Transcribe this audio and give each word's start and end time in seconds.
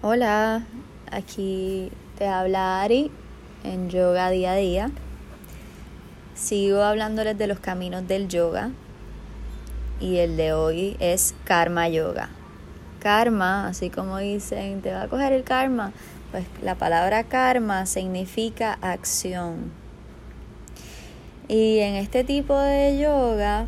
Hola, 0.00 0.64
aquí 1.10 1.90
te 2.18 2.28
habla 2.28 2.82
Ari 2.82 3.10
en 3.64 3.90
Yoga 3.90 4.30
Día 4.30 4.52
a 4.52 4.54
Día. 4.54 4.90
Sigo 6.36 6.82
hablándoles 6.82 7.36
de 7.36 7.48
los 7.48 7.58
caminos 7.58 8.06
del 8.06 8.28
yoga 8.28 8.70
y 9.98 10.18
el 10.18 10.36
de 10.36 10.52
hoy 10.52 10.96
es 11.00 11.34
Karma 11.42 11.88
Yoga. 11.88 12.28
Karma, 13.00 13.66
así 13.66 13.90
como 13.90 14.18
dicen, 14.18 14.82
te 14.82 14.92
va 14.92 15.02
a 15.02 15.08
coger 15.08 15.32
el 15.32 15.42
karma, 15.42 15.92
pues 16.30 16.44
la 16.62 16.76
palabra 16.76 17.24
karma 17.24 17.84
significa 17.84 18.78
acción. 18.80 19.72
Y 21.48 21.80
en 21.80 21.96
este 21.96 22.22
tipo 22.22 22.56
de 22.56 23.00
yoga 23.00 23.66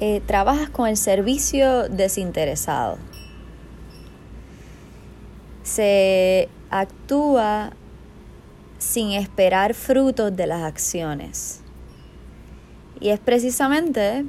eh, 0.00 0.20
trabajas 0.26 0.68
con 0.68 0.86
el 0.86 0.98
servicio 0.98 1.88
desinteresado 1.88 2.98
se 5.70 6.48
actúa 6.70 7.70
sin 8.78 9.12
esperar 9.12 9.74
frutos 9.74 10.34
de 10.34 10.46
las 10.46 10.62
acciones. 10.62 11.62
Y 12.98 13.10
es 13.10 13.20
precisamente 13.20 14.24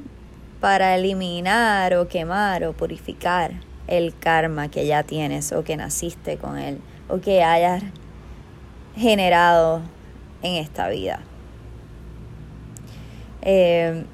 para 0.60 0.94
eliminar 0.94 1.94
o 1.94 2.06
quemar 2.06 2.64
o 2.64 2.72
purificar 2.72 3.52
el 3.88 4.16
karma 4.16 4.68
que 4.68 4.86
ya 4.86 5.02
tienes 5.02 5.52
o 5.52 5.64
que 5.64 5.76
naciste 5.76 6.36
con 6.36 6.58
él 6.58 6.78
o 7.08 7.20
que 7.20 7.42
hayas 7.42 7.82
generado 8.94 9.82
en 10.42 10.54
esta 10.54 10.88
vida. 10.88 11.20
Eh, 13.42 14.04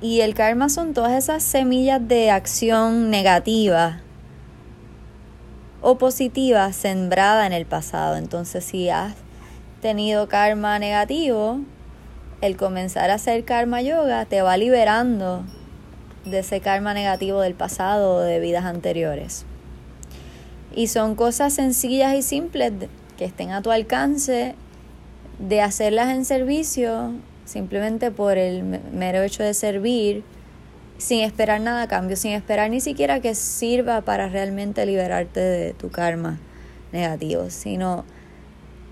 y 0.00 0.22
el 0.22 0.34
karma 0.34 0.70
son 0.70 0.94
todas 0.94 1.12
esas 1.12 1.42
semillas 1.42 2.06
de 2.08 2.30
acción 2.30 3.10
negativa 3.10 4.03
o 5.86 5.98
positiva 5.98 6.72
sembrada 6.72 7.46
en 7.46 7.52
el 7.52 7.66
pasado. 7.66 8.16
Entonces, 8.16 8.64
si 8.64 8.88
has 8.88 9.14
tenido 9.82 10.28
karma 10.28 10.78
negativo, 10.78 11.60
el 12.40 12.56
comenzar 12.56 13.10
a 13.10 13.14
hacer 13.14 13.44
karma 13.44 13.82
yoga 13.82 14.24
te 14.24 14.40
va 14.40 14.56
liberando 14.56 15.44
de 16.24 16.38
ese 16.38 16.60
karma 16.60 16.94
negativo 16.94 17.42
del 17.42 17.52
pasado 17.52 18.14
o 18.14 18.20
de 18.20 18.40
vidas 18.40 18.64
anteriores. 18.64 19.44
Y 20.74 20.86
son 20.86 21.14
cosas 21.16 21.52
sencillas 21.52 22.14
y 22.14 22.22
simples 22.22 22.72
que 23.18 23.26
estén 23.26 23.50
a 23.50 23.60
tu 23.60 23.70
alcance 23.70 24.54
de 25.38 25.60
hacerlas 25.60 26.14
en 26.14 26.24
servicio 26.24 27.12
simplemente 27.44 28.10
por 28.10 28.38
el 28.38 28.62
mero 28.62 29.20
hecho 29.20 29.42
de 29.42 29.52
servir 29.52 30.24
sin 30.98 31.20
esperar 31.20 31.60
nada 31.60 31.82
a 31.82 31.88
cambio, 31.88 32.16
sin 32.16 32.32
esperar 32.32 32.70
ni 32.70 32.80
siquiera 32.80 33.20
que 33.20 33.34
sirva 33.34 34.02
para 34.02 34.28
realmente 34.28 34.86
liberarte 34.86 35.40
de 35.40 35.72
tu 35.74 35.90
karma 35.90 36.38
negativo, 36.92 37.50
sino 37.50 38.04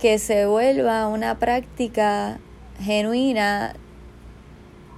que 0.01 0.19
se 0.19 0.47
vuelva 0.47 1.07
una 1.07 1.39
práctica 1.39 2.39
genuina 2.81 3.75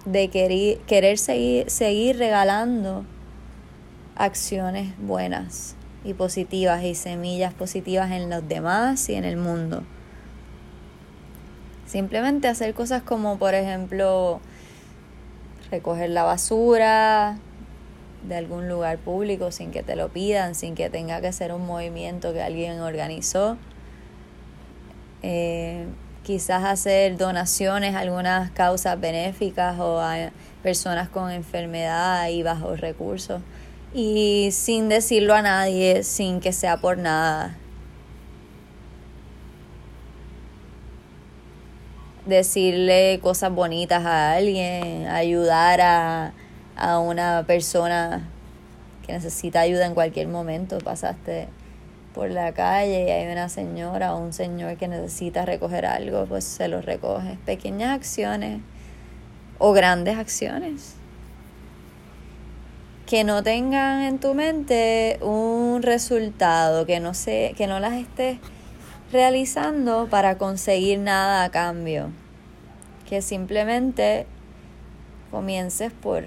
de 0.06 0.28
querer, 0.28 0.78
querer 0.86 1.19
seguir, 1.19 1.70
seguir 1.70 2.19
regalando 2.19 3.05
acciones 4.16 4.94
buenas 4.98 5.77
y 6.05 6.14
positivas 6.14 6.84
y 6.84 6.94
semillas 6.94 7.55
positivas 7.55 8.12
en 8.12 8.30
los 8.30 8.47
demás 8.48 9.08
y 9.08 9.14
en 9.14 9.25
el 9.25 9.36
mundo. 9.36 9.82
Simplemente 11.86 12.48
hacer 12.48 12.75
cosas 12.75 13.02
como, 13.02 13.38
por 13.38 13.55
ejemplo, 13.55 14.41
recoger 15.70 16.10
la 16.10 16.24
basura 16.24 17.38
de 18.26 18.36
algún 18.36 18.68
lugar 18.68 18.98
público 18.98 19.50
sin 19.50 19.70
que 19.70 19.82
te 19.82 19.96
lo 19.96 20.08
pidan, 20.08 20.54
sin 20.54 20.74
que 20.74 20.90
tenga 20.90 21.20
que 21.20 21.32
ser 21.32 21.52
un 21.52 21.66
movimiento 21.66 22.32
que 22.32 22.42
alguien 22.42 22.80
organizó. 22.80 23.56
Eh, 25.22 25.86
quizás 26.22 26.64
hacer 26.64 27.16
donaciones 27.16 27.94
a 27.94 28.00
algunas 28.00 28.50
causas 28.50 28.98
benéficas 28.98 29.78
o 29.78 30.00
a 30.00 30.30
personas 30.62 31.08
con 31.08 31.30
enfermedad 31.30 32.28
y 32.28 32.42
bajos 32.42 32.80
recursos. 32.80 33.42
Y 33.92 34.48
sin 34.53 34.88
decirlo 34.88 35.34
a 35.34 35.42
nadie, 35.42 36.03
sin 36.03 36.41
que 36.41 36.53
sea 36.53 36.78
por 36.78 36.98
nada. 36.98 37.56
Decirle 42.26 43.20
cosas 43.22 43.52
bonitas 43.52 44.04
a 44.04 44.32
alguien, 44.34 45.06
ayudar 45.08 45.80
a, 45.80 46.32
a 46.76 46.98
una 46.98 47.44
persona 47.46 48.28
que 49.06 49.12
necesita 49.12 49.60
ayuda 49.60 49.86
en 49.86 49.94
cualquier 49.94 50.28
momento. 50.28 50.78
Pasaste 50.78 51.48
por 52.14 52.30
la 52.30 52.52
calle 52.52 53.06
y 53.06 53.10
hay 53.10 53.30
una 53.32 53.48
señora 53.48 54.14
o 54.14 54.18
un 54.18 54.32
señor 54.32 54.76
que 54.76 54.88
necesita 54.88 55.44
recoger 55.44 55.84
algo, 55.86 56.26
pues 56.26 56.44
se 56.44 56.68
lo 56.68 56.80
recoge. 56.80 57.38
Pequeñas 57.44 57.90
acciones 57.90 58.60
o 59.58 59.72
grandes 59.72 60.16
acciones 60.16 60.96
que 63.06 63.22
no 63.24 63.42
tengan 63.42 64.02
en 64.02 64.18
tu 64.18 64.34
mente 64.34 65.18
un 65.20 65.82
resultado, 65.82 66.86
que 66.86 67.00
no 67.00 67.14
se, 67.14 67.54
que 67.56 67.66
no 67.66 67.78
las 67.78 67.94
estés 67.94 68.38
realizando 69.12 70.09
para 70.10 70.38
conseguir 70.38 70.98
nada 70.98 71.44
a 71.44 71.50
cambio. 71.50 72.10
Que 73.09 73.22
simplemente 73.22 74.26
comiences 75.31 75.92
por 75.92 76.25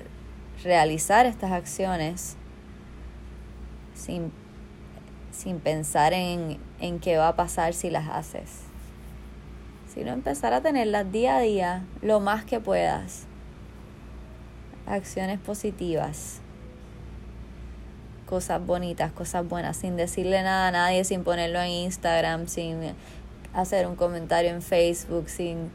realizar 0.63 1.25
estas 1.25 1.51
acciones 1.51 2.35
sin, 3.93 4.31
sin 5.31 5.59
pensar 5.59 6.13
en, 6.13 6.59
en 6.79 6.99
qué 6.99 7.17
va 7.17 7.29
a 7.29 7.35
pasar 7.35 7.73
si 7.73 7.89
las 7.89 8.07
haces, 8.09 8.61
sino 9.93 10.11
empezar 10.11 10.53
a 10.53 10.61
tenerlas 10.61 11.11
día 11.11 11.37
a 11.37 11.41
día 11.41 11.85
lo 12.01 12.19
más 12.19 12.45
que 12.45 12.59
puedas. 12.59 13.25
Acciones 14.85 15.39
positivas 15.39 16.41
cosas 18.27 18.63
bonitas, 18.63 19.11
cosas 19.11 19.47
buenas, 19.47 19.77
sin 19.77 19.95
decirle 19.95 20.43
nada 20.43 20.67
a 20.67 20.71
nadie, 20.71 21.03
sin 21.03 21.23
ponerlo 21.23 21.59
en 21.59 21.69
Instagram, 21.69 22.47
sin 22.47 22.93
hacer 23.53 23.87
un 23.87 23.95
comentario 23.95 24.51
en 24.51 24.61
Facebook, 24.61 25.29
sin, 25.29 25.71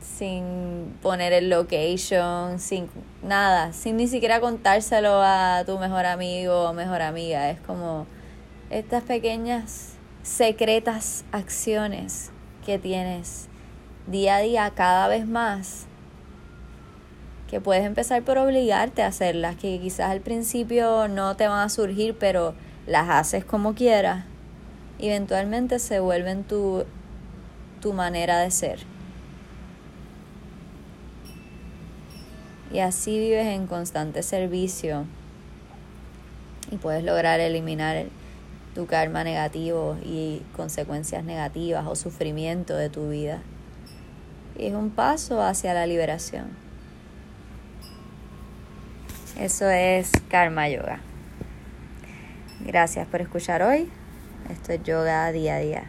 sin 0.00 0.94
poner 1.02 1.32
el 1.32 1.50
location, 1.50 2.60
sin 2.60 2.88
nada, 3.22 3.72
sin 3.72 3.96
ni 3.96 4.06
siquiera 4.06 4.40
contárselo 4.40 5.20
a 5.22 5.64
tu 5.66 5.78
mejor 5.78 6.06
amigo 6.06 6.68
o 6.68 6.72
mejor 6.72 7.02
amiga. 7.02 7.50
Es 7.50 7.58
como 7.60 8.06
estas 8.70 9.02
pequeñas 9.02 9.94
secretas 10.22 11.24
acciones 11.32 12.30
que 12.64 12.78
tienes 12.78 13.48
día 14.06 14.36
a 14.36 14.40
día 14.40 14.72
cada 14.74 15.08
vez 15.08 15.26
más 15.26 15.86
que 17.52 17.60
puedes 17.60 17.84
empezar 17.84 18.22
por 18.22 18.38
obligarte 18.38 19.02
a 19.02 19.08
hacerlas, 19.08 19.56
que 19.56 19.78
quizás 19.78 20.10
al 20.10 20.22
principio 20.22 21.06
no 21.06 21.36
te 21.36 21.46
van 21.46 21.60
a 21.60 21.68
surgir, 21.68 22.16
pero 22.18 22.54
las 22.86 23.10
haces 23.10 23.44
como 23.44 23.74
quieras, 23.74 24.24
eventualmente 24.98 25.78
se 25.78 26.00
vuelven 26.00 26.44
tu, 26.44 26.86
tu 27.82 27.92
manera 27.92 28.38
de 28.38 28.50
ser. 28.50 28.78
Y 32.72 32.78
así 32.78 33.18
vives 33.18 33.48
en 33.48 33.66
constante 33.66 34.22
servicio 34.22 35.04
y 36.70 36.78
puedes 36.78 37.04
lograr 37.04 37.38
eliminar 37.38 38.06
tu 38.74 38.86
karma 38.86 39.24
negativo 39.24 39.98
y 40.02 40.40
consecuencias 40.56 41.22
negativas 41.22 41.86
o 41.86 41.96
sufrimiento 41.96 42.74
de 42.78 42.88
tu 42.88 43.10
vida. 43.10 43.42
Y 44.58 44.68
es 44.68 44.72
un 44.72 44.88
paso 44.88 45.42
hacia 45.42 45.74
la 45.74 45.86
liberación. 45.86 46.71
Eso 49.38 49.68
es 49.70 50.10
Karma 50.28 50.68
Yoga. 50.68 51.00
Gracias 52.60 53.06
por 53.06 53.20
escuchar 53.20 53.62
hoy. 53.62 53.90
Esto 54.50 54.72
es 54.72 54.82
yoga 54.82 55.32
día 55.32 55.56
a 55.56 55.58
día. 55.58 55.84